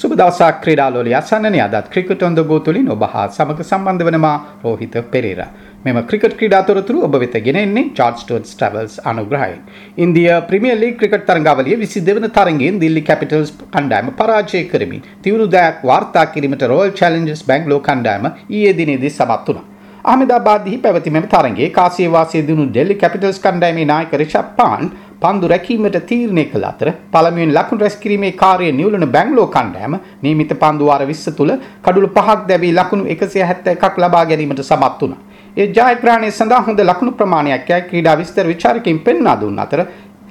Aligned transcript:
සුබ 0.00 0.12
දවසක් 0.18 0.60
ක්‍රීඩාලෝලිය 0.64 1.14
අසන්නනේ 1.18 1.60
අදත් 1.64 1.88
ක්‍රිකට් 1.94 2.22
ඔන් 2.26 2.36
ද 2.36 2.42
ගෝ 2.50 2.58
තුලින් 2.66 2.86
ඔබ 2.94 3.02
හා 3.14 3.24
සමග 3.28 3.64
සම්බන්ධ 3.64 4.04
වන 4.06 4.16
මා 4.22 4.36
රෝහිත 4.62 4.94
පෙරේරා. 5.12 5.48
මෙම 5.84 5.98
ක්‍රිකට් 6.10 6.36
ක්‍රීඩා 6.38 6.60
තොරතුරු 6.68 7.02
ඔබ 7.08 7.16
වෙත 7.22 7.36
ගෙන 7.46 7.58
එන්නේ 7.62 7.90
චාර්ල්ස් 7.98 8.22
ටර්න්ස් 8.24 8.54
ට්‍රැවල්ස් 8.54 8.94
අනුග්‍රහයෙන්. 9.10 9.58
ඉන්දියා 10.04 10.38
ප්‍රීමියර් 10.48 10.78
ලීග් 10.82 10.94
ක්‍රිකට් 11.00 11.26
තරඟාවලියේ 11.30 11.80
22 11.82 12.16
වන 12.18 12.28
තරඟයෙන් 12.38 12.78
දිල්ලි 12.84 13.02
කැපිටල්ස් 13.10 13.52
කණ්ඩායම 13.74 14.08
පරාජය 14.20 14.62
කරමින් 14.72 15.04
තිවුණු 15.26 15.48
දෑක් 15.56 15.84
වාර්තා 15.90 16.24
කිරීමට 16.32 16.64
රොයල් 16.72 16.94
චැලෙන්ජර්ස් 17.02 17.44
බැංගලෝර් 17.50 17.82
කණ්ඩායම 17.90 18.30
ඊයේ 18.30 18.72
දිනේදී 18.80 19.12
සමත් 19.12 19.46
වුණා. 19.48 19.66
අහමදාබාද්හි 20.04 20.78
පැවති 20.78 21.10
මෙම 21.10 21.28
තරගයේ 21.28 21.70
කාසිය 21.78 22.08
වාසී 22.08 22.46
දිනු 22.48 22.66
ඩෙල්ලි 22.68 22.96
කැපිටල්ස් 22.96 23.44
කණ්ඩායමේ 23.44 23.88
නායක 23.92 24.18
රිෂබ් 24.22 24.50
පාන් 24.56 24.92
පන්දු 25.22 25.48
රැකීමට 25.52 25.96
තීරණය 26.10 26.44
කළ 26.52 26.64
අතර 26.68 26.88
පළමුවෙන් 27.14 27.50
ලකුණු 27.56 27.82
රැස් 27.84 27.96
කිරීමේ 28.02 28.32
කාර්යය 28.42 28.70
නිවුලන 28.72 29.06
බැංගලෝ 29.16 29.46
කණ්ඩායම 29.56 29.96
නියමිත 30.22 30.52
පන්දු 30.62 30.86
වාර 30.90 31.02
20 31.06 31.34
තුල 31.38 31.50
කඩුළු 31.86 32.08
පහක් 32.16 32.38
දැවී 32.50 32.72
ලකුණු 32.78 33.04
171ක් 33.14 33.94
ලබා 34.04 34.24
ගැනීමට 34.30 34.62
සමත් 34.64 35.00
වුණා. 35.02 35.20
ඒ 35.56 35.66
ජයග්‍රහණය 35.68 36.30
සඳහා 36.38 36.62
හොඳ 36.68 36.80
ලකුණු 36.90 37.12
ප්‍රමාණයක් 37.20 37.68
යයි 37.70 37.82
ක්‍රීඩා 37.90 38.16
විස්තර 38.22 38.46
විචාරකයින් 38.52 39.00
පෙන්වා 39.06 39.36
දුන් 39.40 39.58
අතර 39.58 39.82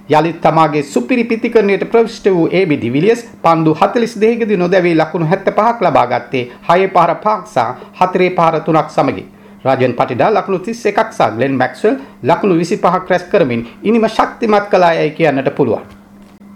යළිත් 0.10 0.41
තමාගේ 0.41 0.84
සුපිරි 0.84 1.24
පිතිකරණයට 1.32 1.90
ප්‍රවිෂ්ට 1.91 2.27
වූ 2.35 2.46
AB 2.60 2.71
ඩිවිලියර්ස් 2.77 3.26
පන්දු 3.44 3.74
42කදී 3.82 4.63
නොදැවී 4.63 4.96
ලකුණු 5.02 5.27
75ක් 5.34 5.85
ලබා 5.88 6.08
ගත්තේ 6.13 6.46
6 6.70 6.94
පහර 6.96 7.13
5ක් 7.26 7.44
සහ 7.48 7.68
4 7.99 8.38
පහර 8.38 8.63
3ක් 8.70 8.90
සමගින්. 8.96 9.27
රාජන් 9.66 9.94
පටිඩා 9.99 10.31
ලකුණු 10.31 10.59
31ක් 10.66 11.08
සහ 11.12 11.31
ග්ලෙන් 11.38 11.55
මැක්ස්වෙල් 11.62 11.95
ලකුණු 12.23 12.58
25ක් 12.58 13.05
රැස් 13.12 13.23
කරමින් 13.31 13.63
ඉනිම 13.84 14.09
ශක්තිමත් 14.09 14.68
කළායයි 14.73 15.16
කියන්නට 15.18 15.49
පුළුවන්. 15.55 15.88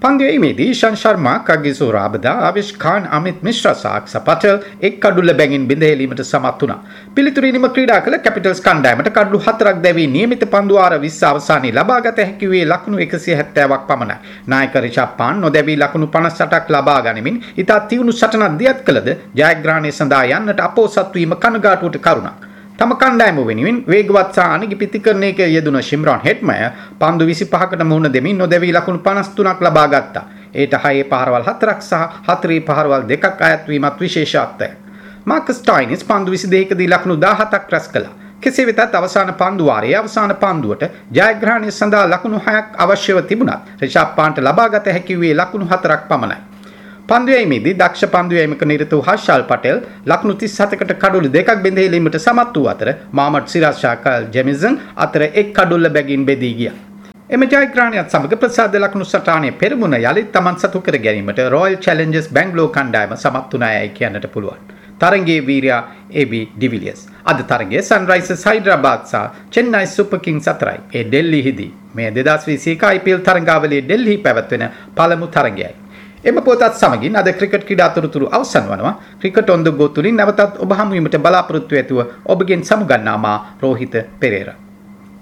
පන්දුවීමේදී 0.04 0.72
ෂන් 0.72 0.96
ශර්මා 1.02 1.36
කගිසු 1.48 1.86
රාබදා 1.96 2.34
ආවිෂ් 2.48 2.70
ખાન 2.84 3.04
අමිත් 3.18 3.38
මිශ්‍රා 3.48 3.74
සහ 3.74 3.86
අක්ෂ 3.90 4.16
පටෙල් 4.28 4.58
එක් 4.88 4.96
කඩුල්ල 5.04 5.32
බැගින් 5.40 5.68
බිඳහෙලීමට 5.70 6.22
සමත් 6.24 6.60
වුණා. 6.62 6.80
පිළිතුරිනිම 7.16 7.68
ක්‍රීඩා 7.76 8.00
කළ 8.06 8.18
කැපිටල්ස් 8.26 8.62
කණ්ඩායමට 8.68 9.10
කඩලු 9.18 9.40
හතරක් 9.46 9.80
දැවී 9.86 10.08
නියමිත 10.16 10.44
පන්දු 10.54 10.80
වාර 10.80 10.96
20 10.98 11.28
අවසානයේ 11.32 11.76
ලබාගත 11.80 12.24
හැකි 12.26 12.52
වූයේ 12.52 12.70
ලකුණු 12.74 13.00
170ක් 13.06 13.82
පමණයි. 13.90 14.18
නායක 14.48 14.76
රිෂබ් 14.86 15.18
පාන් 15.20 15.44
නොදැවී 15.46 15.80
ලකුණු 15.84 16.10
58ක් 16.16 16.78
ලබා 16.78 17.02
ගනිමින් 17.06 17.44
ඉතා 17.58 17.80
තියුණු 17.92 18.20
සටනක් 18.20 18.58
දියත් 18.64 18.82
කළද 18.88 19.10
ජයග්‍රහණය 19.42 19.92
සඳහා 20.00 20.26
යන්නට 20.40 20.66
අපෝසත් 20.70 21.16
වීම 21.16 21.40
කනගාටුවට 21.46 22.04
කරුණක්. 22.08 22.53
තම 22.78 22.92
කණ්ඩායම 22.96 23.40
වෙනුවෙන් 23.48 23.76
වේගවත් 23.88 24.34
සහ 24.36 24.54
අනිගිපිතිකරණයක 24.54 25.40
යෙදුන 25.48 25.78
ශිම්රාන් 25.82 26.22
හෙට්මය 26.24 26.56
පන්දු 27.00 27.26
25කට 27.26 27.84
මුහුණ 27.84 28.14
දෙමින් 28.14 28.38
නොදැවී 28.38 28.74
ලකුණු 28.74 29.00
53ක් 29.00 29.62
ලබා 29.62 29.88
ගත්තා. 29.88 30.24
ඒට 30.54 30.74
6 30.80 31.04
පහරවල් 31.12 31.44
4ක් 31.44 31.82
සහ 31.82 31.94
4 32.28 32.62
පහරවල් 32.68 33.04
2ක් 33.12 33.42
අයත් 33.42 33.68
වීමත් 33.68 34.00
විශේෂත්වයක්. 34.00 34.72
මාකස් 35.26 35.62
ටයිනිස් 35.62 36.04
පන්දු 36.04 36.32
22කදී 36.32 36.90
ලකුණු 36.90 37.16
17ක් 37.18 37.70
රැස් 37.70 37.88
කළා. 37.88 38.14
කෙසේ 38.42 38.66
වෙතත් 38.66 38.96
අවසාන 38.96 39.34
පන්දු 39.34 39.66
වාරයේ 39.66 39.98
අවසාන 39.98 40.36
පන්දුවට 40.36 40.84
ජයග්‍රහණය 41.12 41.72
සඳහා 41.72 42.10
ලකුණු 42.10 42.40
6ක් 42.40 42.66
අවශ්‍යව 42.78 43.22
තිබුණත් 43.24 43.82
රිෂබ් 43.82 44.16
පාන්ට 44.16 44.38
ලබාගත 44.40 44.88
හැකි 44.88 45.20
වූයේ 45.20 45.38
ලකුණු 45.42 45.66
4ක් 45.68 46.02
පමණයි. 46.10 46.53
පන්දුවීමේදී 47.10 47.74
දක්ෂ 47.74 48.12
පන්දුවීමක 48.12 48.62
නිරත 48.72 48.94
වූ 48.96 49.04
හර්ෂල් 49.08 49.44
පටෙල් 49.50 49.78
ලකුණු 50.06 50.36
37කට 50.36 50.94
කඩුළු 51.02 51.30
දෙකක් 51.34 51.50
බෙදීමට 51.66 52.18
සමත් 52.20 52.56
වූ 52.58 52.70
අතර 52.74 52.90
මාමඩ් 53.20 53.50
සිරාජ් 53.54 53.76
ෂා 53.80 53.96
කල් 54.06 54.28
ජෙමිසන් 54.36 54.78
අතර 55.06 55.24
එක් 55.24 55.50
කඩුල්ල 55.58 55.90
බැගින් 55.98 56.24
බෙදී 56.30 56.54
ගියා. 56.60 56.76
එම 57.30 57.44
ජයග්‍රහණයත් 57.46 58.14
සමග 58.14 58.40
ප්‍රසාද 58.44 58.78
ලකුණු 58.84 59.10
සටහනේ 59.10 59.58
පෙරමුණ 59.64 59.98
යළිත් 60.00 60.32
තමන් 60.38 60.62
සතු 60.64 60.82
කර 60.88 60.98
ගැනීමට 61.08 61.44
රොයල් 61.56 61.76
චැලෙන්ජර්ස් 61.88 62.32
බැංගලෝර් 62.38 62.72
කණ්ඩායම 62.78 63.18
සමත් 63.18 63.54
වුණායයි 63.54 63.92
කියන්නට 64.00 64.30
පුළුවන්. 64.36 64.64
තරගයේ 65.02 65.46
වීරයා 65.48 65.82
AB 66.22 66.34
ඩිවිලියර්ස්. 66.56 67.02
අද 67.26 67.40
තරගයේ 67.52 67.84
සන්රයිසර්ස් 67.84 68.44
හයිඩ්‍රාබාද් 68.50 69.08
සහ 69.12 69.24
චෙන්නයි 69.52 69.86
සුපර් 69.88 70.20
කිංස් 70.20 70.48
අතරයි. 70.48 70.80
ඒ 70.94 71.04
ඩෙල්ලිහිදී 71.04 71.72
මේ 71.96 72.12
2021 72.14 72.98
IPL 72.98 73.24
තරගාවලියේ 73.30 73.88
ඩෙල්හි 73.88 74.18
පැවැත්වෙන 74.26 74.70
පළමු 74.96 75.28
තරගයයි. 75.38 75.74
එම 76.24 76.38
පොතත් 76.42 76.64
සමගින් 76.74 77.16
අද 77.16 77.30
ක්‍රිකට් 77.34 77.66
ක්‍රීඩා 77.68 77.90
තොරතුරු 77.90 78.32
අවසන් 78.32 78.68
වනවා. 78.70 78.96
ක්‍රිකට් 79.20 79.50
ඔන් 79.50 79.64
ද 79.64 79.72
ගෝ 79.72 79.90
තුලින් 79.90 80.16
නැවතත් 80.16 80.60
ඔබ 80.60 80.72
හමු 80.72 80.92
වීමට 80.92 81.18
බලාපොරොත්තු 81.20 81.76
ඇතුව 81.76 82.00
ඔබගෙන් 82.26 82.64
සමුගන්නා 82.64 83.18
මා 83.18 83.38
රෝහිත 83.62 83.96
පෙරේරා. 84.20 84.63